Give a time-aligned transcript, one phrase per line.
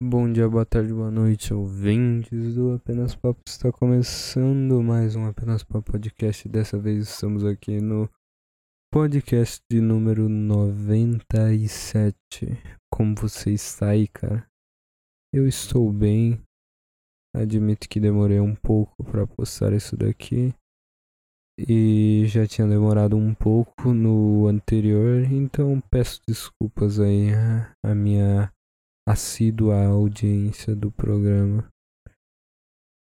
[0.00, 3.40] Bom dia, boa tarde, boa noite, ouvintes do Apenas Papo.
[3.44, 6.48] Está começando mais um Apenas Papo podcast.
[6.48, 8.08] Dessa vez estamos aqui no
[8.92, 12.14] podcast de número 97.
[12.94, 14.46] Como você está aí, cara?
[15.34, 16.40] Eu estou bem.
[17.34, 20.54] Admito que demorei um pouco para postar isso daqui.
[21.58, 27.30] E já tinha demorado um pouco no anterior, então peço desculpas aí
[27.84, 28.52] a minha
[29.08, 31.66] assídua audiência do programa.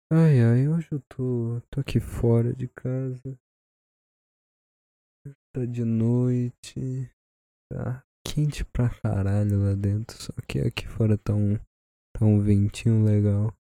[0.10, 3.38] Ai ai, hoje eu tô, tô aqui fora de casa.
[5.54, 7.12] Tá de noite.
[7.70, 10.16] Tá quente pra caralho lá dentro.
[10.16, 11.58] Só que aqui fora tá um,
[12.16, 13.54] tá um ventinho legal.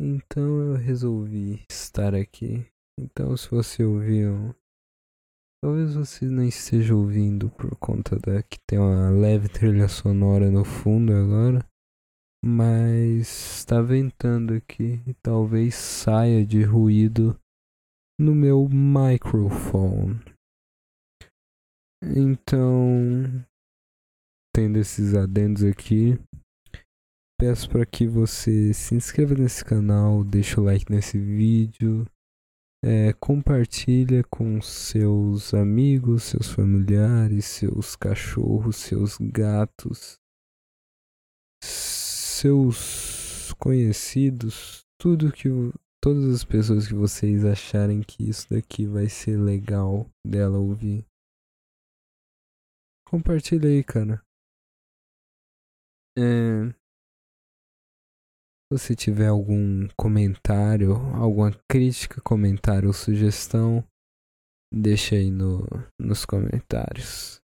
[0.00, 2.66] Então eu resolvi estar aqui.
[2.98, 4.54] Então se você ouvir um,
[5.64, 10.64] Talvez você não esteja ouvindo por conta da que tem uma leve trilha sonora no
[10.64, 11.64] fundo agora,
[12.44, 17.38] mas está ventando aqui e talvez saia de ruído
[18.18, 20.20] no meu microfone.
[22.02, 23.46] Então,
[24.52, 26.18] tendo esses adendos aqui,
[27.40, 32.04] peço para que você se inscreva nesse canal, deixe o like nesse vídeo,
[32.84, 40.18] é, compartilha com seus amigos, seus familiares, seus cachorros, seus gatos,
[41.62, 45.48] seus conhecidos, tudo que
[46.02, 51.06] todas as pessoas que vocês acharem que isso daqui vai ser legal dela ouvir.
[53.06, 54.20] Compartilha aí, cara.
[56.18, 56.74] É,
[58.78, 63.84] se tiver algum comentário, alguma crítica, comentário ou sugestão,
[64.72, 65.66] deixa aí no,
[66.00, 67.40] nos comentários.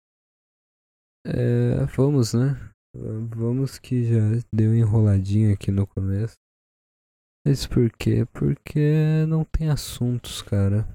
[1.26, 2.54] É, vamos, né?
[2.94, 4.20] Vamos que já
[4.54, 6.36] deu enroladinho aqui no começo.
[7.44, 8.24] Mas por quê?
[8.32, 10.86] Porque não tem assuntos, cara.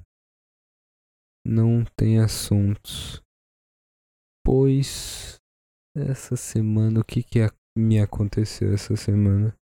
[1.46, 3.22] Não tem assuntos.
[4.46, 5.40] Pois
[5.96, 7.40] essa semana, o que que
[7.78, 9.56] me aconteceu essa semana?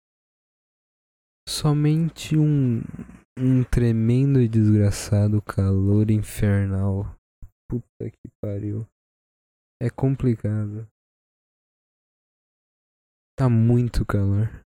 [1.51, 2.77] Somente um,
[3.35, 7.17] um tremendo e desgraçado calor infernal.
[7.67, 8.87] Puta que pariu.
[9.81, 10.87] É complicado.
[13.35, 14.63] Tá muito calor.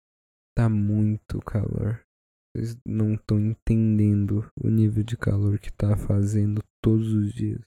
[0.57, 2.03] Tá muito calor.
[2.57, 7.61] Vocês não estão entendendo o nível de calor que tá fazendo todos os dias.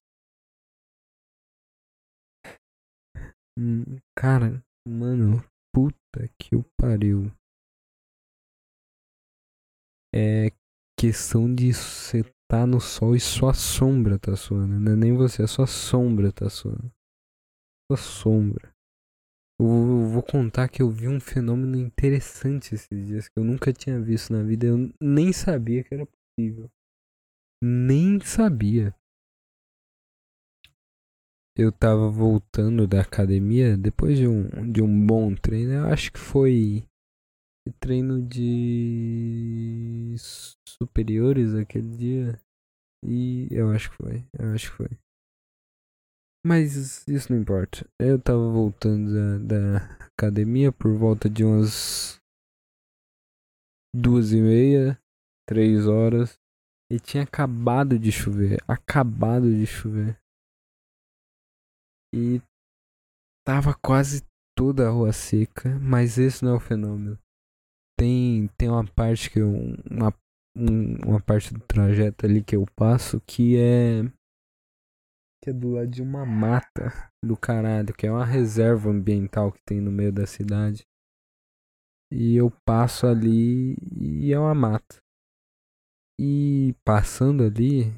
[3.57, 5.39] Hum, cara, mano,
[5.73, 7.33] puta que o pariu
[10.15, 10.53] é
[10.97, 14.79] questão de você tá no sol e sua sombra tá suando.
[14.79, 16.93] Não é nem você, a sua sombra tá suando.
[17.91, 18.73] Sua sombra.
[19.61, 24.01] Eu vou contar que eu vi um fenômeno interessante esses dias que eu nunca tinha
[24.01, 24.67] visto na vida.
[24.67, 26.71] Eu nem sabia que era possível.
[27.63, 28.95] Nem sabia.
[31.57, 35.73] Eu tava voltando da academia depois de um, de um bom treino.
[35.73, 36.85] Eu acho que foi
[37.73, 40.15] treino de
[40.69, 42.41] superiores aquele dia.
[43.05, 44.27] E eu acho que foi.
[44.39, 44.99] Eu acho que foi.
[46.47, 47.89] Mas isso não importa.
[47.99, 52.21] Eu tava voltando da, da academia por volta de umas
[53.95, 55.01] duas e meia,
[55.49, 56.39] três horas.
[56.91, 58.63] E tinha acabado de chover.
[58.69, 60.19] Acabado de chover.
[62.15, 62.43] E
[63.47, 64.23] tava quase
[64.55, 65.79] toda a rua seca.
[65.79, 67.19] Mas esse não é o fenômeno
[67.99, 69.51] tem, tem uma parte que eu,
[69.91, 70.13] uma,
[71.07, 74.03] uma parte do trajeto ali que eu passo que é
[75.43, 76.91] que é do lado de uma mata
[77.23, 80.87] do caralho, que é uma reserva ambiental que tem no meio da cidade.
[82.11, 84.97] E eu passo ali e é uma mata.
[86.19, 87.95] E passando ali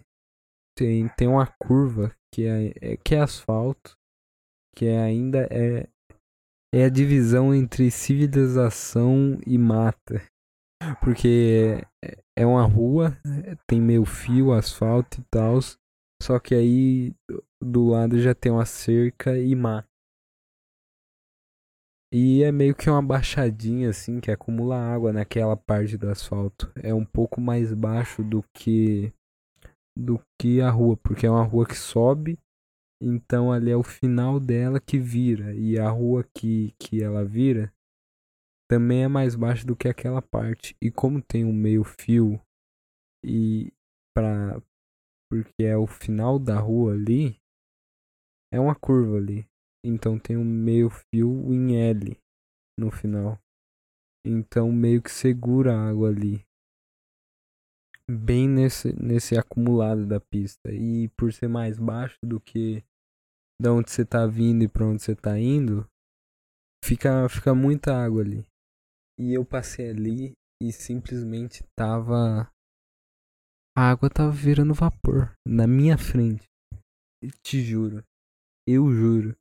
[0.77, 3.97] tem, tem uma curva que é, é que é asfalto,
[4.75, 5.89] que é, ainda é
[6.75, 10.23] é a divisão entre civilização e mata.
[11.01, 11.83] Porque
[12.39, 13.17] é uma rua,
[13.67, 15.59] tem meio fio, asfalto e tal.
[16.23, 17.15] Só que aí
[17.63, 19.89] do lado já tem uma cerca e mata.
[22.13, 26.71] E é meio que uma baixadinha assim que acumula água naquela parte do asfalto.
[26.77, 29.13] É um pouco mais baixo do que
[29.99, 32.39] do que a rua, porque é uma rua que sobe
[33.01, 35.55] então ali é o final dela que vira.
[35.55, 37.73] E a rua que, que ela vira
[38.69, 40.77] também é mais baixa do que aquela parte.
[40.81, 42.41] E como tem um meio fio
[43.25, 43.73] e
[44.15, 44.63] para
[45.29, 47.37] porque é o final da rua ali,
[48.53, 49.47] é uma curva ali.
[49.85, 52.17] Então tem um meio fio em L
[52.79, 53.39] no final.
[54.25, 56.46] Então meio que segura a água ali.
[58.09, 60.73] Bem nesse, nesse acumulado da pista.
[60.73, 62.85] E por ser mais baixo do que
[63.61, 65.89] da onde você tá vindo e para onde você tá indo,
[66.85, 68.47] fica, fica muita água ali.
[69.19, 70.33] E eu passei ali
[70.63, 72.51] e simplesmente tava.
[73.77, 76.47] A água tava virando vapor na minha frente.
[77.43, 78.05] te juro.
[78.69, 79.37] Eu juro.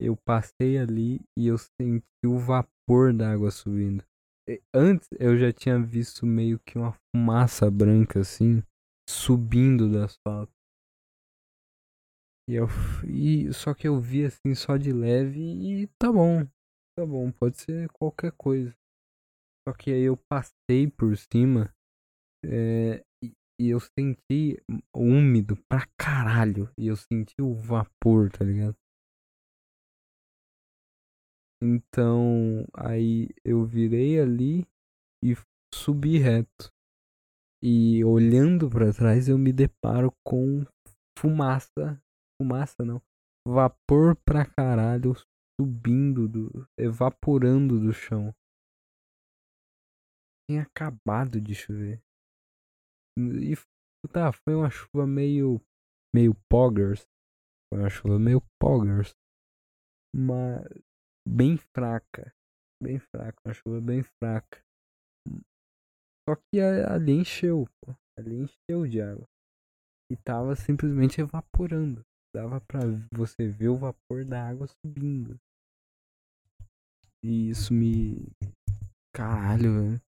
[0.00, 4.04] Eu passei ali e eu senti o vapor da água subindo.
[4.72, 8.62] Antes eu já tinha visto meio que uma fumaça branca assim
[9.08, 10.52] subindo do asfalto.
[12.48, 12.66] E eu
[13.04, 16.46] e só que eu vi assim só de leve e tá bom.
[16.96, 18.74] Tá bom, pode ser qualquer coisa.
[19.68, 21.74] Só que aí eu passei por cima
[22.44, 24.62] é, e, e eu senti
[24.94, 26.70] úmido pra caralho.
[26.78, 28.76] E eu senti o vapor, tá ligado?
[31.62, 34.66] Então aí eu virei ali
[35.24, 35.34] e
[35.74, 36.72] subi reto.
[37.62, 40.64] E olhando para trás eu me deparo com
[41.18, 42.00] fumaça.
[42.40, 43.00] Fumaça não.
[43.48, 45.14] Vapor pra caralho
[45.58, 48.34] subindo, do, evaporando do chão
[50.48, 52.00] tinha acabado de chover.
[53.18, 53.54] E
[54.12, 55.60] tá, foi uma chuva meio.
[56.14, 57.04] meio poggers.
[57.68, 59.14] Foi uma chuva meio poggers.
[60.14, 60.64] Mas
[61.26, 62.32] bem fraca.
[62.82, 64.60] Bem fraca, uma chuva bem fraca.
[66.28, 67.94] Só que ali encheu, pô.
[68.18, 69.26] Ali encheu de água.
[70.10, 72.02] E tava simplesmente evaporando.
[72.34, 72.80] Dava pra
[73.12, 75.38] você ver o vapor da água subindo.
[77.24, 78.28] E isso me.
[79.14, 80.02] Caralho, velho.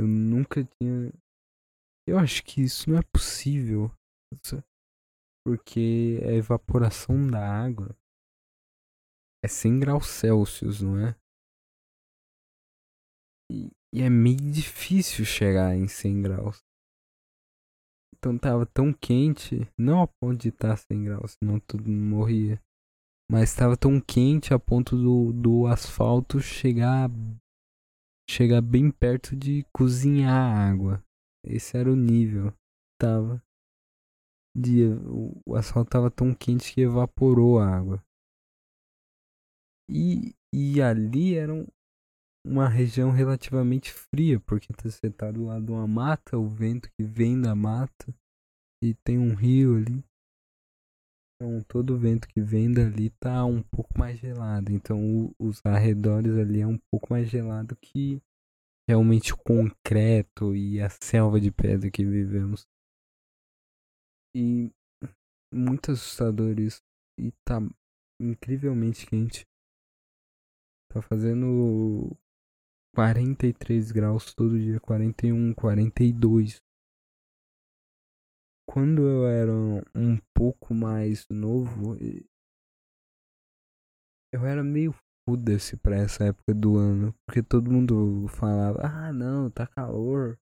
[0.00, 1.12] Eu nunca tinha.
[2.06, 3.92] Eu acho que isso não é possível.
[5.46, 7.96] Porque a evaporação da água
[9.44, 11.16] é 100 graus Celsius, não é?
[13.50, 16.58] E, e é meio difícil chegar em 100 graus.
[18.16, 22.60] Então tava tão quente, não a ponto de estar tá 100 graus, senão tudo morria.
[23.30, 27.10] Mas estava tão quente a ponto do, do asfalto chegar
[28.28, 31.02] chegar bem perto de cozinhar a água.
[31.44, 32.52] Esse era o nível.
[33.00, 33.42] Tava.
[34.56, 34.82] De,
[35.46, 38.02] o asfalto tava tão quente que evaporou a água.
[39.90, 41.66] E, e ali era um,
[42.46, 47.04] uma região relativamente fria, porque você tá do lado de uma mata, o vento que
[47.04, 48.14] vem da mata,
[48.82, 50.04] e tem um rio ali.
[51.40, 54.72] Então todo o vento que vem dali tá um pouco mais gelado.
[54.72, 58.20] Então o, os arredores ali é um pouco mais gelado que
[58.88, 62.66] realmente o concreto e a selva de pedra que vivemos.
[64.34, 64.70] E
[65.54, 66.80] muito assustador isso.
[67.20, 67.60] E tá
[68.20, 69.46] incrivelmente quente.
[70.92, 72.16] Tá fazendo
[72.94, 76.60] 43 graus todo dia, 41, 42
[78.68, 79.52] quando eu era
[79.96, 81.96] um pouco mais novo,
[84.30, 84.94] eu era meio
[85.26, 87.14] foda-se pra essa época do ano.
[87.26, 90.38] Porque todo mundo falava, ah não, tá calor,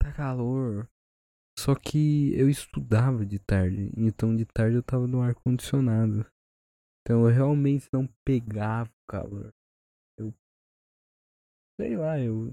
[0.00, 0.88] tá calor.
[1.58, 6.24] Só que eu estudava de tarde, então de tarde eu tava no ar condicionado.
[7.02, 9.52] Então eu realmente não pegava o calor.
[11.76, 12.52] Sei lá, eu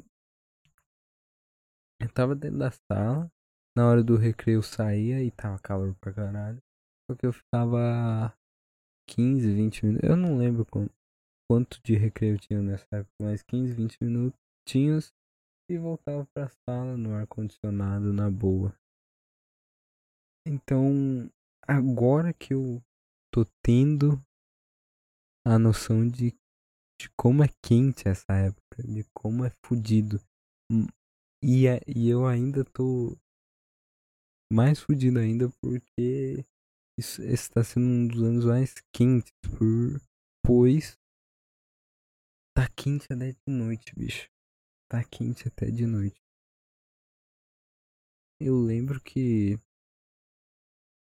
[1.99, 3.31] eu tava dentro da sala,
[3.77, 6.59] na hora do recreio eu saía e tava calor pra caralho.
[7.09, 8.33] Só que eu ficava
[9.07, 10.09] 15, 20 minutos.
[10.09, 10.93] Eu não lembro quanto,
[11.49, 15.13] quanto de recreio tinha nessa época, mas 15, 20 minutinhos
[15.69, 18.75] e voltava pra sala no ar-condicionado na boa.
[20.45, 21.29] Então,
[21.67, 22.81] agora que eu
[23.31, 24.19] tô tendo
[25.45, 26.33] a noção de,
[27.01, 30.21] de como é quente essa época, de como é fodido.
[30.71, 30.85] Hum,
[31.43, 33.17] e, é, e eu ainda tô
[34.51, 36.45] mais fodido ainda porque
[36.99, 39.99] isso está sendo um dos anos mais quentes, por,
[40.45, 40.99] pois
[42.55, 44.29] tá quente até de noite, bicho.
[44.89, 46.21] Tá quente até de noite.
[48.39, 49.57] Eu lembro que,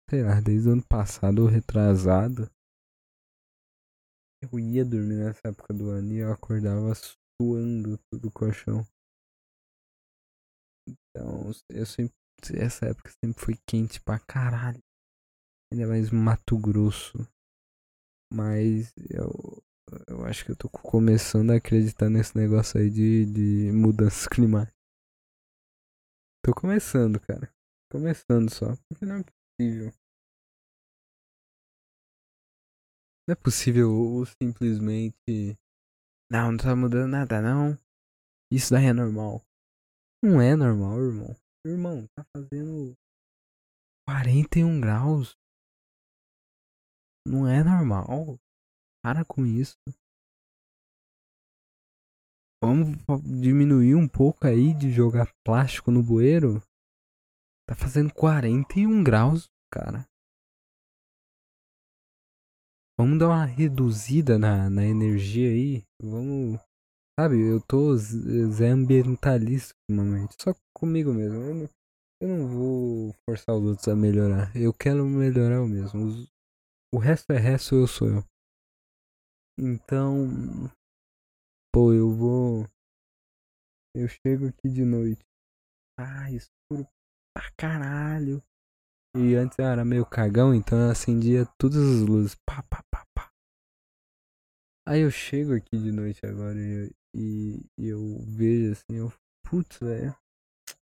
[0.10, 2.50] sei lá, desde o ano passado ou retrasado,
[4.42, 6.94] eu ia dormir nessa época do ano e eu acordava
[7.40, 8.86] suando tudo o colchão.
[10.88, 12.14] Então, eu sempre
[12.54, 14.82] essa época sempre foi quente pra caralho.
[15.72, 17.18] Ainda mais Mato Grosso.
[18.32, 19.64] Mas eu,
[20.08, 24.76] eu acho que eu tô começando a acreditar nesse negócio aí de, de mudanças climáticas.
[26.46, 27.52] Tô começando, cara.
[27.92, 28.76] Começando só.
[28.90, 29.94] Porque não é possível.
[33.28, 33.90] Não é possível
[34.42, 35.58] simplesmente.
[36.32, 37.76] Não, não tá mudando nada, não.
[38.52, 39.42] Isso daí é normal.
[40.24, 41.36] Não é normal, irmão.
[41.66, 42.96] Irmão, tá fazendo
[44.08, 45.36] 41 graus.
[47.28, 48.38] Não é normal.
[49.04, 49.76] Para com isso.
[52.64, 56.62] Vamos diminuir um pouco aí de jogar plástico no bueiro.
[57.68, 60.08] Tá fazendo 41 graus, cara.
[62.98, 65.84] Vamos dar uma reduzida na, na energia aí.
[66.02, 66.60] Vamos.
[67.20, 70.36] Sabe, eu tô zé ambientalista ultimamente.
[70.42, 71.36] Só comigo mesmo.
[71.36, 71.70] Eu não,
[72.22, 74.56] eu não vou forçar os outros a melhorar.
[74.56, 76.06] Eu quero melhorar eu mesmo.
[76.06, 76.30] Os,
[76.94, 78.24] o resto é resto, eu sou eu.
[79.60, 80.70] Então.
[81.74, 82.66] Pô, eu vou.
[83.94, 85.24] Eu chego aqui de noite.
[86.00, 86.88] Ah, escuro
[87.34, 88.42] pra caralho.
[89.18, 92.36] E antes eu era meio cagão, então eu acendia todas as luzes.
[92.46, 93.32] Pá, pá, pá, pá.
[94.86, 99.14] Aí eu chego aqui de noite agora e, e, e eu vejo assim, eu.
[99.42, 100.14] Putz, velho.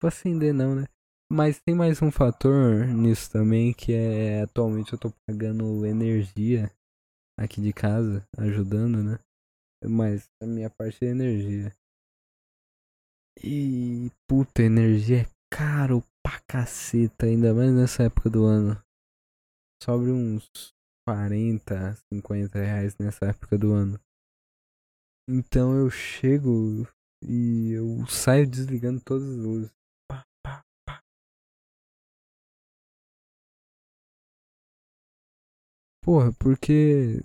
[0.03, 0.87] Vou acender não, né?
[1.31, 6.73] Mas tem mais um fator nisso também, que é atualmente eu tô pagando energia
[7.39, 9.21] aqui de casa, ajudando, né?
[9.85, 11.73] Mas a minha parte é energia.
[13.45, 18.81] E puta, energia é caro pra caceta, ainda mais nessa época do ano.
[19.83, 20.75] Sobre uns
[21.07, 23.99] 40, 50 reais nessa época do ano.
[25.31, 26.87] Então eu chego
[27.23, 29.71] e eu saio desligando todas as luzes.
[30.11, 31.01] Pá, pá, pá.
[36.03, 37.21] Porra, porque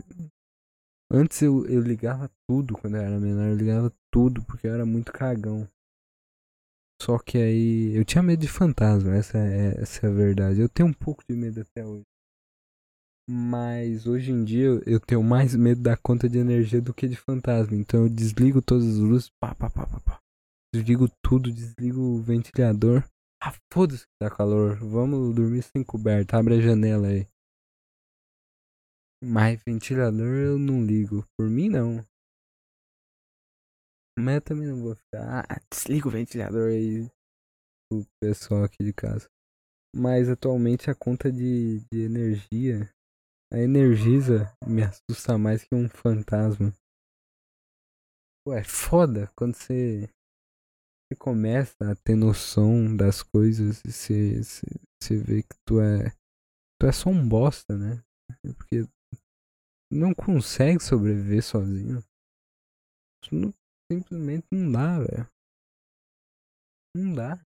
[1.11, 4.85] antes eu, eu ligava tudo quando eu era menor, eu ligava tudo porque eu era
[4.85, 5.67] muito cagão.
[7.03, 10.61] Só que aí eu tinha medo de fantasma, essa é, essa é a verdade.
[10.61, 12.05] Eu tenho um pouco de medo até hoje.
[13.29, 17.17] Mas hoje em dia eu tenho mais medo da conta de energia do que de
[17.17, 17.75] fantasma.
[17.75, 20.19] Então eu desligo todas as luzes, pá, pá, pá, pá, pá.
[20.73, 23.03] Desligo tudo, desligo o ventilador.
[23.41, 24.77] Ah, foda-se que tá calor.
[24.77, 26.37] Vamos dormir sem coberta.
[26.37, 27.27] Abre a janela aí.
[29.21, 31.25] Mas ventilador eu não ligo.
[31.37, 32.05] Por mim não.
[34.17, 35.45] Mas eu também não vou ficar.
[35.49, 37.09] Ah, desliga o ventilador aí.
[37.91, 39.27] O pessoal aqui de casa.
[39.95, 42.89] Mas atualmente a conta de, de energia.
[43.51, 46.73] A Energisa me assusta mais que um fantasma.
[48.47, 50.09] Ué, é foda quando você,
[51.05, 54.67] você começa a ter noção das coisas e você, você,
[54.99, 56.09] você vê que tu é.
[56.81, 58.03] Tu é só um bosta, né?
[58.57, 58.87] Porque
[59.91, 62.03] não consegue sobreviver sozinho.
[63.31, 63.53] Não,
[63.91, 65.29] simplesmente não dá, velho.
[66.95, 67.43] Não dá.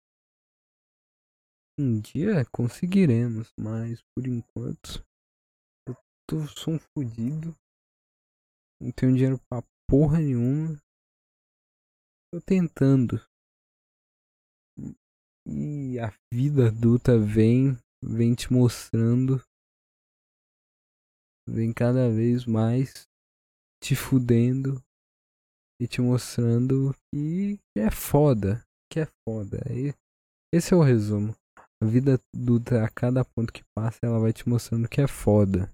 [1.79, 5.05] Um dia conseguiremos, mas por enquanto
[5.87, 5.95] eu
[6.27, 7.55] tô, sou um fudido.
[8.81, 10.81] Não tenho dinheiro pra porra nenhuma.
[12.33, 13.21] Tô tentando.
[15.47, 19.41] E a vida adulta vem, vem te mostrando.
[21.49, 23.07] Vem cada vez mais
[23.81, 24.83] te fudendo
[25.81, 29.59] e te mostrando que é foda, que é foda.
[29.71, 29.95] E
[30.53, 31.35] esse é o resumo.
[31.83, 35.71] A vida adulta, a cada ponto que passa, ela vai te mostrando que é foda.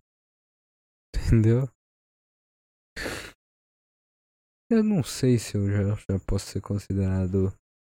[1.14, 1.68] Entendeu?
[4.70, 7.52] Eu não sei se eu já, já posso ser considerado.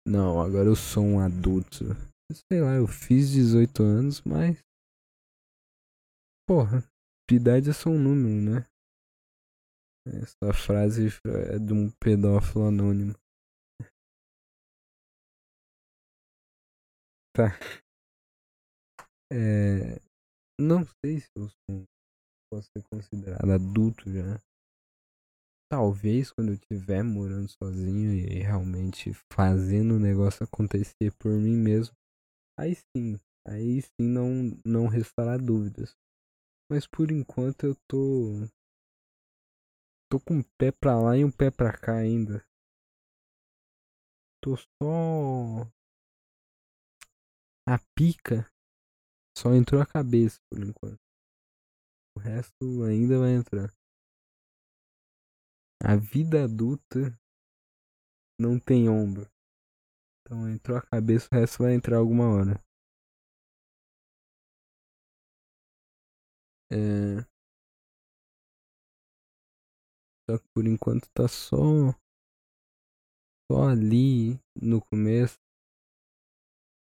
[0.06, 1.84] Não, agora eu sou um adulto.
[2.52, 4.62] Sei lá, eu fiz 18 anos, mas.
[6.46, 6.84] Porra,
[7.28, 8.66] de idade é só um número, né?
[10.06, 13.14] Essa frase é de um pedófilo anônimo.
[17.34, 17.58] Tá.
[19.32, 20.00] É,
[20.60, 21.84] não sei se eu sou,
[22.50, 24.40] posso ser considerado adulto já.
[25.68, 31.94] Talvez quando eu estiver morando sozinho e realmente fazendo o negócio acontecer por mim mesmo.
[32.58, 35.96] Aí sim, aí sim não, não restará dúvidas.
[36.70, 38.48] Mas por enquanto eu tô
[40.08, 42.46] Tô com um pé pra lá e um pé pra cá ainda.
[44.40, 45.68] Tô só.
[47.68, 48.48] A pica
[49.36, 51.00] só entrou a cabeça por enquanto.
[52.16, 53.68] O resto ainda vai entrar.
[55.82, 57.18] A vida adulta
[58.40, 59.28] não tem ombro.
[60.22, 62.64] Então entrou a cabeça, o resto vai entrar alguma hora.
[66.70, 67.35] É.
[70.28, 71.94] Só que por enquanto tá só.
[73.50, 75.38] Só ali no começo.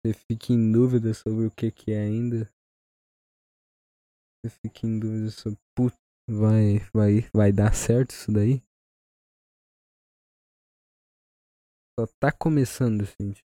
[0.02, 2.52] Você fica em dúvida sobre o que, que é ainda.
[4.44, 5.60] Você fica em dúvida sobre.
[5.76, 5.98] Putz,
[6.30, 8.62] vai, vai, vai dar certo isso daí?
[11.98, 13.42] Só tá começando, gente.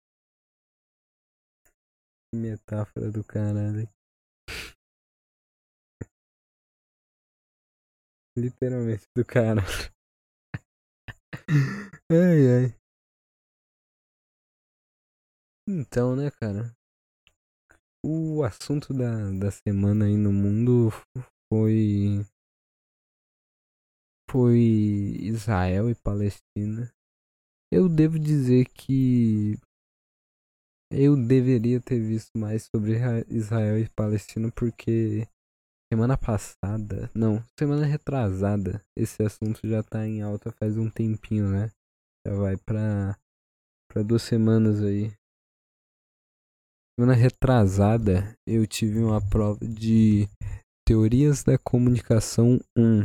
[2.35, 3.89] Metáfora do caralho.
[8.41, 9.61] Literalmente do caralho.
[12.11, 12.75] ai, ai.
[15.69, 16.75] Então, né, cara?
[18.03, 20.89] O assunto da, da semana aí no mundo
[21.53, 22.25] foi.
[24.31, 24.59] Foi
[25.21, 26.91] Israel e Palestina.
[27.71, 29.59] Eu devo dizer que.
[30.91, 32.95] Eu deveria ter visto mais sobre
[33.29, 35.29] Israel e Palestina porque
[35.93, 41.71] semana passada, não, semana retrasada, esse assunto já tá em alta faz um tempinho, né?
[42.25, 43.19] Já vai pra,
[43.91, 45.13] pra duas semanas aí.
[46.99, 50.29] Semana retrasada, eu tive uma prova de
[50.87, 53.03] Teorias da Comunicação 1.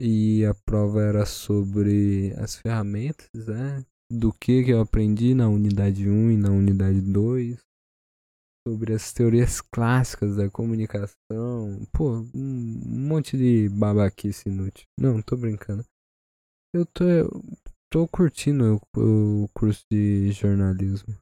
[0.00, 3.82] E a prova era sobre as ferramentas, né?
[4.12, 7.58] Do que, que eu aprendi na unidade 1 e na unidade 2.
[8.66, 11.86] Sobre as teorias clássicas da comunicação.
[11.92, 14.86] Pô, um monte de babaquice inútil.
[14.98, 15.84] Não, tô brincando.
[16.74, 17.04] Eu tô,
[17.90, 21.16] tô curtindo o, o curso de jornalismo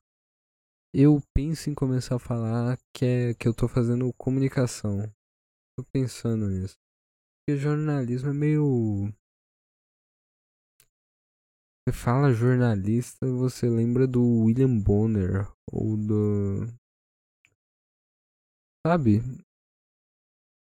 [0.97, 5.13] eu penso em começar a falar que, é, que eu tô fazendo comunicação.
[5.77, 6.77] Tô pensando nisso.
[7.41, 9.13] Porque jornalismo é meio.
[11.83, 16.69] Você fala jornalista, você lembra do William Bonner ou do.
[18.87, 19.21] Sabe?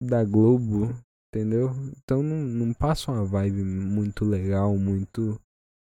[0.01, 0.93] Da Globo,
[1.27, 1.69] entendeu?
[1.97, 5.41] Então não, não passa uma vibe muito legal, muito.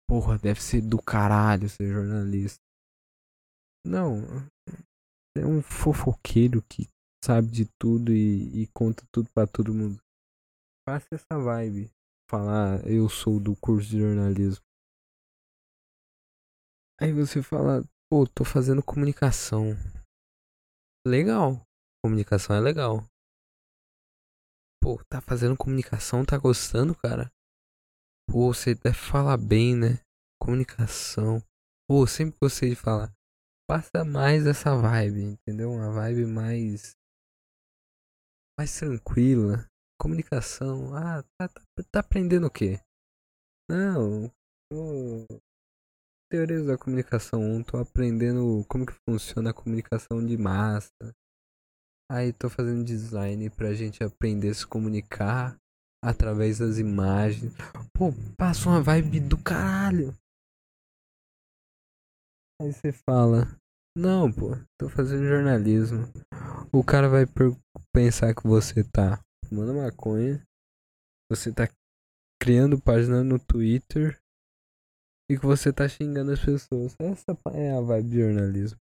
[0.07, 2.59] Porra, deve ser do caralho ser jornalista.
[3.85, 4.21] Não.
[5.35, 6.87] É um fofoqueiro que
[7.23, 9.99] sabe de tudo e, e conta tudo para todo mundo.
[10.87, 11.89] Faça essa vibe.
[12.29, 14.63] Falar, eu sou do curso de jornalismo.
[17.01, 19.73] Aí você fala, pô, tô fazendo comunicação.
[21.07, 21.61] Legal.
[22.03, 23.03] Comunicação é legal.
[24.81, 27.31] Pô, tá fazendo comunicação, tá gostando, cara?
[28.29, 29.99] Pô, você deve falar bem, né?
[30.41, 31.41] Comunicação.
[31.87, 33.13] Pô, sempre gostei de falar
[33.67, 35.71] passa mais essa vibe, entendeu?
[35.71, 36.95] Uma vibe mais
[38.59, 39.65] mais tranquila.
[39.99, 40.95] Comunicação.
[40.95, 42.79] Ah, tá, tá, tá aprendendo o quê?
[43.69, 44.29] Não,
[44.69, 45.25] tô...
[46.29, 50.91] Teorias da comunicação 1, tô aprendendo como que funciona a comunicação de massa.
[52.13, 55.57] Aí tô fazendo design pra gente aprender a se comunicar
[55.99, 57.51] através das imagens.
[57.91, 60.15] Pô, passa uma vibe do caralho.
[62.61, 63.47] Aí você fala,
[63.97, 66.03] não, pô, tô fazendo jornalismo.
[66.71, 67.25] O cara vai
[67.91, 70.39] pensar que você tá fumando maconha,
[71.31, 71.67] você tá
[72.39, 74.21] criando página no Twitter
[75.31, 76.95] e que você tá xingando as pessoas.
[76.99, 78.77] Essa é a vibe de jornalismo.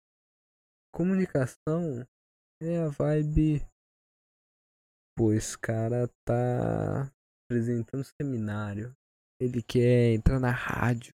[0.94, 2.06] Comunicação
[2.62, 3.65] é a vibe.
[5.17, 7.12] Pô, esse cara tá
[7.45, 8.95] apresentando seminário.
[9.39, 11.13] Ele quer entrar na rádio.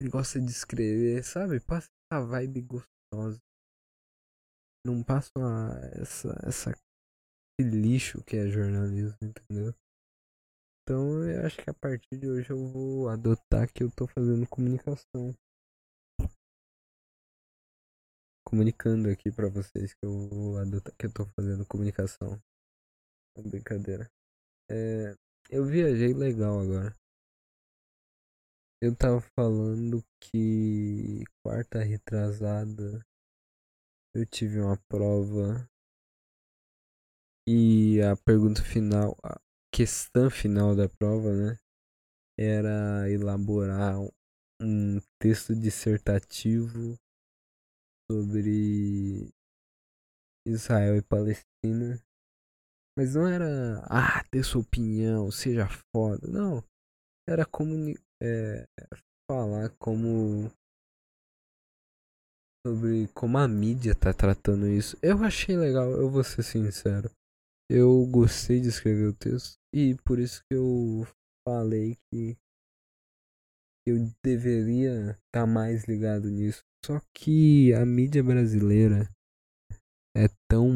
[0.00, 1.60] Ele gosta de escrever, sabe?
[1.60, 3.38] Passa essa vibe gostosa.
[4.86, 6.72] Não passa uma, essa, essa
[7.60, 9.74] lixo que é jornalismo, entendeu?
[10.82, 14.48] Então eu acho que a partir de hoje eu vou adotar que eu tô fazendo
[14.48, 15.34] comunicação.
[18.48, 22.40] Comunicando aqui pra vocês que eu vou adotar que eu tô fazendo comunicação.
[23.36, 24.08] É brincadeira.
[24.70, 25.16] É,
[25.50, 26.94] eu viajei legal agora.
[28.80, 33.04] Eu tava falando que quarta retrasada
[34.14, 35.68] eu tive uma prova
[37.48, 39.40] e a pergunta final, a
[39.74, 41.58] questão final da prova, né,
[42.38, 43.98] era elaborar
[44.60, 46.96] um texto dissertativo
[48.10, 49.28] sobre
[50.46, 52.00] Israel e Palestina.
[52.98, 56.26] Mas não era, ah, ter sua opinião, seja foda.
[56.28, 56.64] Não.
[57.28, 58.66] Era comuni é,
[59.30, 60.50] falar como
[62.66, 64.96] sobre como a mídia tá tratando isso.
[65.02, 67.10] Eu achei legal, eu vou ser sincero.
[67.70, 71.06] Eu gostei de escrever o texto e por isso que eu
[71.46, 72.36] falei que
[73.86, 76.62] eu deveria estar tá mais ligado nisso.
[76.86, 79.10] Só que a mídia brasileira
[80.16, 80.70] é tão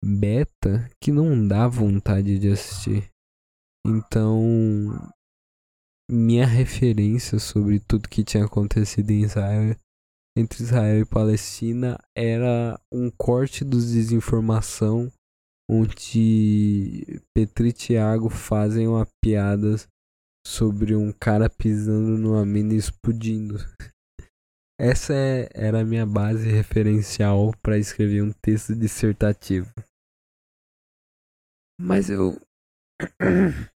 [0.00, 3.10] beta que não dá vontade de assistir.
[3.84, 4.92] Então,
[6.08, 9.74] minha referência sobre tudo que tinha acontecido em Israel,
[10.38, 15.10] entre Israel e Palestina, era um corte dos desinformação
[15.68, 19.88] onde Petri e Thiago fazem uma piadas
[20.46, 23.58] sobre um cara pisando numa mina e explodindo.
[24.78, 29.72] Essa é, era a minha base referencial para escrever um texto dissertativo.
[31.80, 32.38] Mas eu.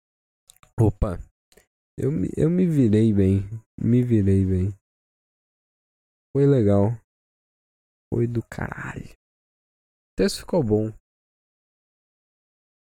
[0.80, 1.20] Opa!
[2.00, 3.42] Eu, eu me virei bem.
[3.80, 4.74] Me virei bem.
[6.36, 6.90] Foi legal.
[8.12, 9.12] Foi do caralho.
[9.12, 10.92] O texto ficou bom.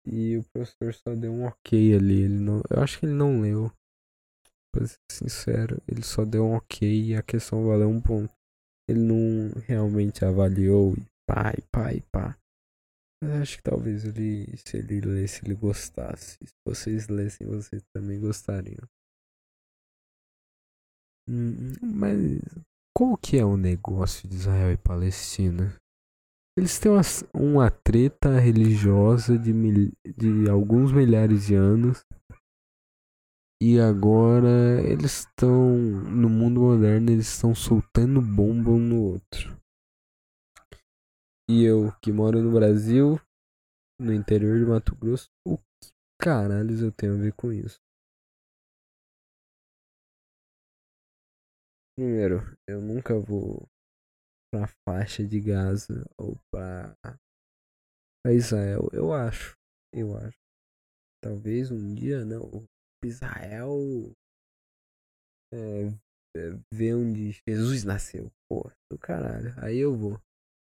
[0.06, 2.22] E o professor só deu um ok ali.
[2.22, 3.70] Ele não, eu acho que ele não leu.
[4.74, 8.32] Pra ser sincero, ele só deu um ok e a questão valeu um ponto.
[8.88, 12.38] Ele não realmente avaliou e pá, e pá, e pá.
[13.22, 16.38] Mas acho que talvez ele, se ele lesse, ele gostasse.
[16.42, 18.86] Se vocês lessem, vocês também gostariam.
[21.28, 22.40] Hum, mas
[22.96, 25.76] qual que é o negócio de Israel e Palestina?
[26.58, 27.02] Eles têm uma,
[27.32, 32.04] uma treta religiosa de, mil, de alguns milhares de anos.
[33.60, 35.76] E agora eles estão.
[35.76, 39.58] No mundo moderno, eles estão soltando bomba um no outro.
[41.50, 43.18] E eu, que moro no Brasil,
[44.00, 45.90] no interior de Mato Grosso, o que
[46.20, 47.80] caralhos eu tenho a ver com isso?
[51.96, 53.66] Primeiro, eu nunca vou
[54.52, 56.94] pra faixa de Gaza ou pra,
[58.22, 58.88] pra Israel.
[58.92, 59.56] Eu acho.
[59.92, 60.38] Eu acho.
[61.20, 62.68] Talvez um dia, não.
[63.04, 64.12] Israel
[65.52, 65.88] é,
[66.36, 68.30] é, ver onde Jesus nasceu.
[68.50, 69.54] Pô, do caralho.
[69.58, 70.20] Aí eu vou.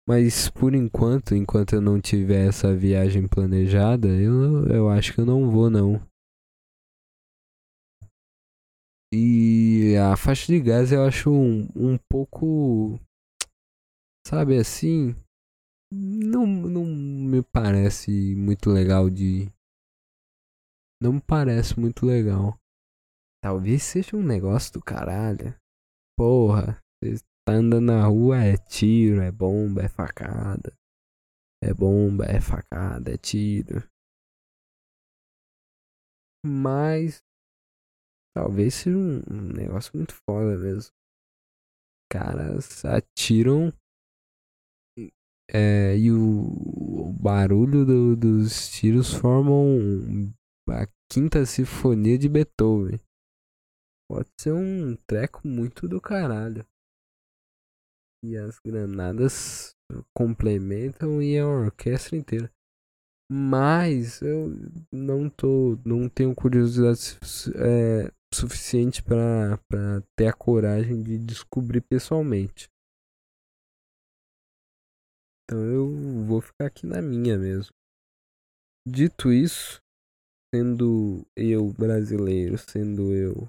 [0.06, 5.26] Mas por enquanto, enquanto eu não tiver essa viagem planejada, eu, eu acho que eu
[5.26, 6.00] não vou não.
[9.12, 13.00] E a faixa de gás eu acho um, um pouco.
[14.26, 15.14] Sabe assim?
[15.92, 19.48] Não, não me parece muito legal de.
[21.00, 22.58] Não me parece muito legal.
[23.42, 25.54] Talvez seja um negócio do caralho.
[26.18, 30.72] Porra, você tá andando na rua, é tiro, é bomba, é facada.
[31.62, 33.82] É bomba, é facada, é tiro.
[36.46, 37.22] Mas
[38.36, 40.92] Talvez seja um, um negócio muito foda mesmo.
[42.10, 43.72] Caras atiram
[45.52, 49.78] é, e o, o barulho do, dos tiros formam
[50.68, 53.00] a quinta sinfonia de Beethoven.
[54.10, 56.66] Pode ser um treco muito do caralho.
[58.24, 59.74] E as granadas
[60.16, 62.50] complementam e a orquestra inteira.
[63.30, 64.48] Mas eu
[64.92, 65.78] não tô.
[65.84, 67.18] não tenho curiosidade
[67.56, 69.58] é, suficiente para
[70.16, 72.68] ter a coragem de descobrir pessoalmente.
[75.44, 77.72] Então eu vou ficar aqui na minha mesmo.
[78.86, 79.80] Dito isso,
[80.54, 83.48] sendo eu brasileiro, sendo eu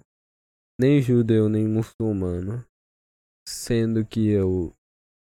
[0.82, 2.66] nem judeu nem muçulmano,
[3.48, 4.74] sendo que eu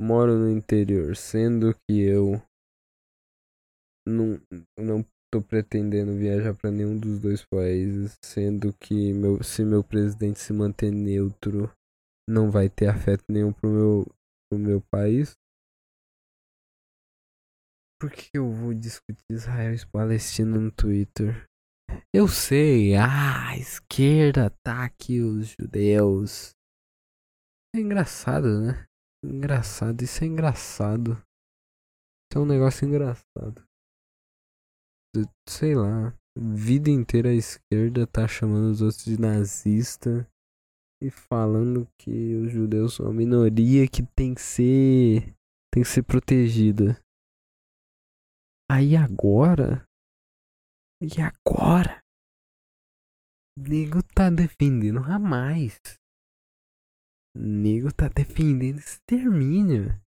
[0.01, 2.41] moro no interior, sendo que eu
[4.07, 4.41] não,
[4.79, 10.39] não tô pretendendo viajar para nenhum dos dois países, sendo que meu, se meu presidente
[10.39, 11.69] se manter neutro,
[12.31, 14.07] não vai ter afeto nenhum pro meu,
[14.49, 15.33] pro meu país.
[18.01, 21.49] Por que eu vou discutir Israel e Palestina no Twitter?
[22.15, 26.53] Eu sei, ah, a esquerda ataque os judeus.
[27.75, 28.87] É engraçado, né?
[29.25, 31.13] Engraçado, isso é engraçado.
[31.13, 33.65] Isso é um negócio engraçado
[35.49, 40.27] sei lá, vida inteira a esquerda tá chamando os outros de nazista
[41.03, 45.35] e falando que os judeus são uma minoria que tem que ser
[45.73, 46.99] tem que ser protegida.
[48.71, 49.85] Aí agora
[51.03, 52.01] e agora
[53.59, 55.79] nego tá defendendo Hamas.
[57.37, 60.01] O nego tá defendendo extermínio.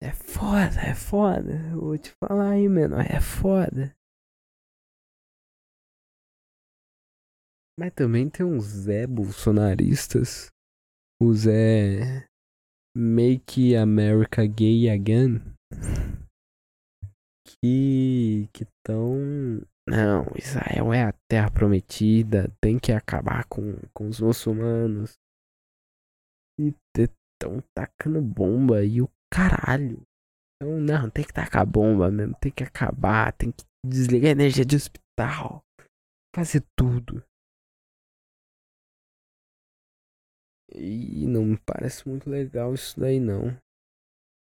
[0.00, 1.74] É foda, é foda.
[1.74, 2.96] Vou te falar aí, mano.
[2.96, 3.96] É foda.
[7.78, 10.50] Mas também tem uns Zé bolsonaristas.
[11.20, 12.28] O Zé
[12.96, 15.40] Make America Gay Again.
[17.62, 24.20] Que que tão não, Israel é a terra prometida, tem que acabar com, com os
[24.20, 25.14] muçulmanos.
[26.60, 26.74] E
[27.40, 30.02] tão tacando bomba e o caralho.
[30.56, 34.64] Então, não, tem que tacar bomba mesmo, tem que acabar, tem que desligar a energia
[34.64, 35.62] de hospital,
[36.34, 37.24] fazer tudo.
[40.74, 43.56] E não me parece muito legal isso daí não.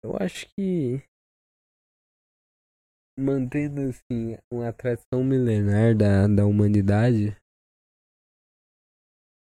[0.04, 1.04] Eu acho que
[3.18, 7.36] mantendo assim uma tradição milenar da, da humanidade,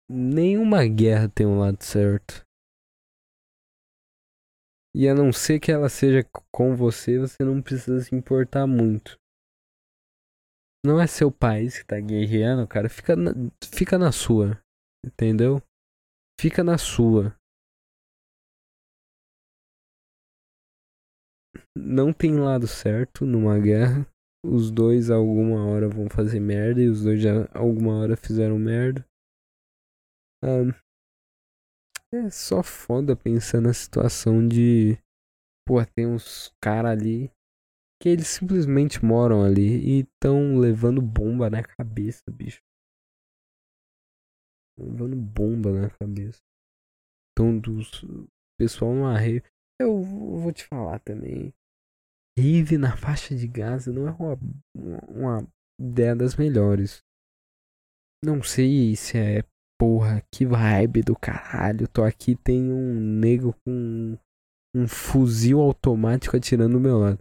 [0.09, 2.45] nenhuma guerra tem um lado certo.
[4.97, 9.19] E a não ser que ela seja com você, você não precisa se importar muito.
[10.87, 12.89] Não é seu país que tá guerreando, cara.
[12.89, 13.33] Fica na,
[13.75, 14.61] fica na sua.
[15.05, 15.61] Entendeu?
[16.41, 17.35] Fica na sua.
[21.77, 24.07] Não tem lado certo numa guerra.
[24.45, 29.07] Os dois alguma hora vão fazer merda e os dois já alguma hora fizeram merda.
[32.13, 34.99] É só foda pensar na situação de.
[35.67, 37.33] Pô, tem uns caras ali
[38.01, 42.61] que eles simplesmente moram ali e estão levando bomba na cabeça, bicho.
[44.79, 46.41] Levando bomba na cabeça.
[47.33, 48.05] Então, dos
[48.59, 49.43] pessoal no arreio.
[49.81, 51.53] Eu vou te falar também.
[52.39, 54.39] Rave na faixa de Gaza não é uma,
[55.09, 55.49] uma
[55.81, 57.03] ideia das melhores.
[58.25, 59.45] Não sei se é
[59.79, 61.89] porra, que vibe do caralho.
[61.89, 64.19] Tô aqui, tem um nego com
[64.75, 67.19] um fuzil automático atirando do meu lado.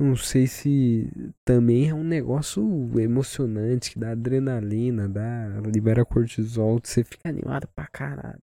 [0.00, 1.08] Não sei se
[1.46, 2.62] também é um negócio
[2.98, 8.42] emocionante, que dá adrenalina, dá, libera cortisol, você fica animado pra caralho.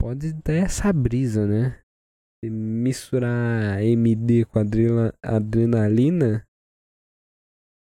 [0.00, 1.82] Pode dar essa brisa, né?
[2.42, 4.58] Misturar MD com
[5.22, 6.42] adrenalina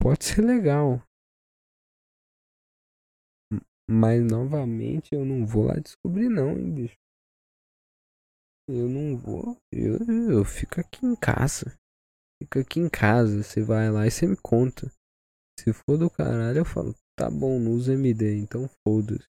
[0.03, 1.01] pode ser legal.
[3.89, 6.97] Mas novamente eu não vou lá descobrir não, hein, bicho.
[8.69, 9.57] Eu não vou.
[9.73, 11.79] Eu, eu fico aqui em casa.
[12.43, 13.45] Fico aqui em casa.
[13.45, 14.91] Você vai lá e você me conta.
[15.61, 19.25] Se for do caralho, eu falo, tá bom, não usa MD, então foda-se.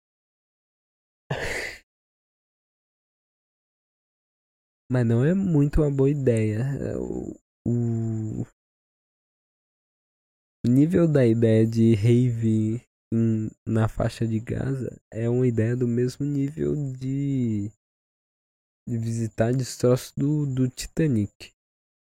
[4.92, 6.66] Mas não é muito uma boa ideia.
[7.00, 7.34] O,
[7.66, 8.44] o
[10.68, 16.26] nível da ideia de rave em, na faixa de Gaza é uma ideia do mesmo
[16.26, 17.70] nível de,
[18.86, 21.54] de visitar destroços do, do Titanic.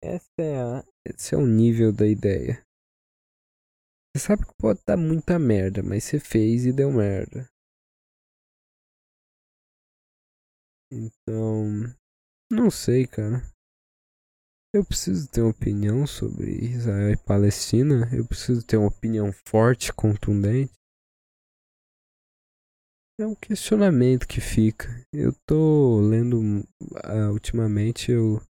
[0.03, 2.65] Essa é a, esse é o nível da ideia.
[4.17, 7.47] Você sabe que pode dar muita merda, mas você fez e deu merda.
[10.91, 11.95] Então,
[12.53, 13.43] não sei, cara.
[14.75, 18.09] Eu preciso ter uma opinião sobre Israel e Palestina.
[18.15, 20.73] Eu preciso ter uma opinião forte, contundente
[23.23, 24.89] é um questionamento que fica.
[25.13, 28.41] Eu tô lendo uh, ultimamente eu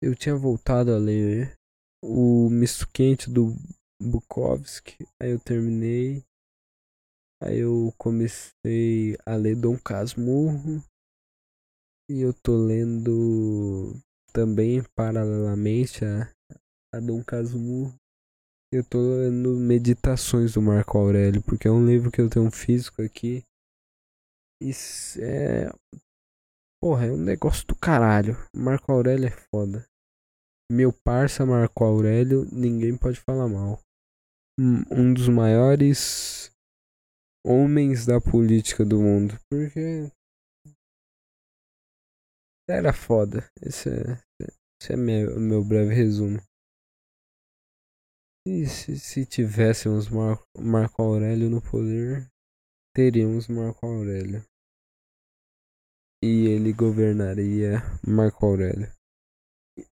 [0.00, 1.54] eu tinha voltado a ler
[2.02, 3.52] o Misto Quente do
[4.00, 6.22] Bukowski, aí eu terminei.
[7.42, 10.82] Aí eu comecei a ler Dom Casmurro.
[12.10, 13.94] E eu tô lendo
[14.32, 16.30] também paralelamente a,
[16.94, 17.94] a Dom Casmurro
[18.70, 22.50] eu tô lendo Meditações do Marco Aurélio, porque é um livro que eu tenho um
[22.50, 23.42] físico aqui.
[24.60, 25.70] Isso é.
[26.82, 28.36] Porra, é um negócio do caralho.
[28.54, 29.86] Marco Aurélio é foda.
[30.70, 33.80] Meu parça Marco Aurélio, ninguém pode falar mal.
[34.60, 36.50] Um dos maiores
[37.46, 39.38] homens da política do mundo.
[39.50, 40.12] Porque.
[42.68, 43.50] Era foda.
[43.62, 44.22] Esse é,
[44.78, 46.38] esse é meu, meu breve resumo.
[48.46, 52.30] E se, se tivéssemos Mar Marco Aurélio no poder,
[52.94, 54.44] teríamos Marco Aurélio.
[56.22, 58.92] E ele governaria Marco Aurélio.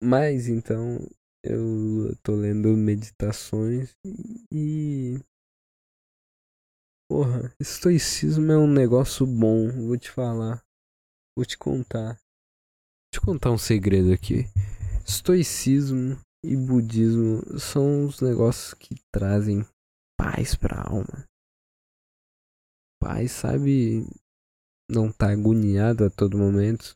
[0.02, 0.98] Mas então
[1.42, 3.94] eu tô lendo meditações
[4.52, 5.18] e.
[7.08, 10.62] Porra, estoicismo é um negócio bom, vou te falar.
[11.36, 12.18] Vou te contar.
[13.16, 14.44] Te contar um segredo aqui.
[15.06, 19.64] Estoicismo e budismo são os negócios que trazem
[20.18, 21.24] paz pra alma.
[23.00, 24.04] Paz, sabe?
[24.90, 26.92] Não tá agoniado a todo momento.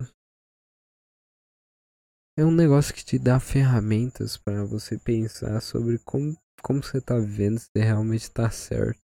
[2.38, 7.18] É um negócio que te dá ferramentas para você pensar sobre como, como você tá
[7.18, 9.00] vivendo, se realmente tá certo.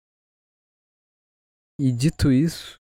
[1.81, 2.79] E dito isso,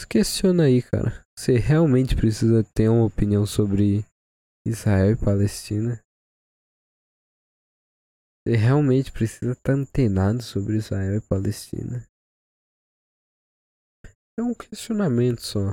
[0.00, 1.25] se questiona aí, cara.
[1.38, 4.04] Você realmente precisa ter uma opinião sobre
[4.66, 6.00] Israel e Palestina.
[8.42, 12.06] Você realmente precisa estar antenado sobre Israel e Palestina.
[14.38, 15.72] É um questionamento só.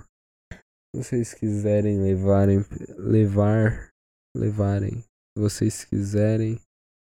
[0.51, 2.59] Se vocês quiserem levarem,
[2.97, 3.89] levar,
[4.35, 6.59] levarem, se vocês quiserem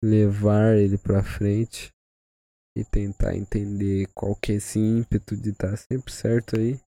[0.04, 1.90] levar ele para frente
[2.78, 6.80] e tentar entender qual que é esse ímpeto de estar sempre certo aí,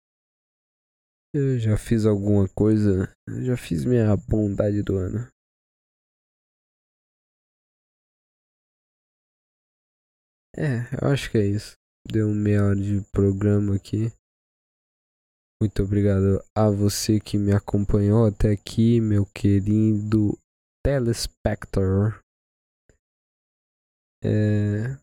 [1.35, 3.13] eu já fiz alguma coisa.
[3.27, 5.29] Eu já fiz minha bondade do ano.
[10.57, 11.75] É, eu acho que é isso.
[12.11, 14.11] Deu meia hora de programa aqui.
[15.61, 20.39] Muito obrigado a você que me acompanhou até aqui, meu querido
[20.85, 22.21] telespector.
[24.25, 24.97] É...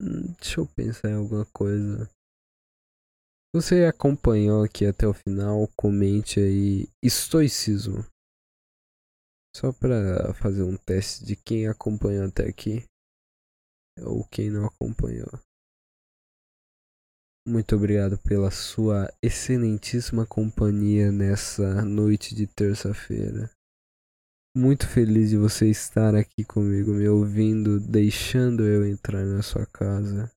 [0.00, 2.08] Hum, deixa eu pensar em alguma coisa.
[3.52, 8.06] Você acompanhou aqui até o final, comente aí estoicismo.
[9.56, 12.84] Só para fazer um teste de quem acompanhou até aqui
[14.00, 15.28] ou quem não acompanhou.
[17.48, 23.50] Muito obrigado pela sua excelentíssima companhia nessa noite de terça-feira.
[24.56, 30.30] Muito feliz de você estar aqui comigo, me ouvindo, deixando eu entrar na sua casa.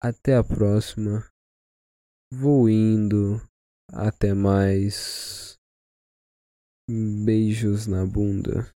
[0.00, 1.28] Até a próxima.
[2.32, 3.42] Vou indo.
[3.92, 5.58] Até mais.
[6.88, 8.72] Beijos na bunda.